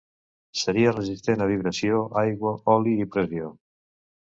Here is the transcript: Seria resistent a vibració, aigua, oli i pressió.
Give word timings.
Seria 0.61 0.93
resistent 0.95 1.43
a 1.45 1.49
vibració, 1.51 2.01
aigua, 2.23 2.55
oli 2.79 2.97
i 3.05 3.09
pressió. 3.17 3.55